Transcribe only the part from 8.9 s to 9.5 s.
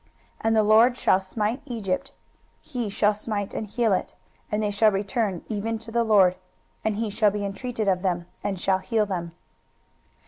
them.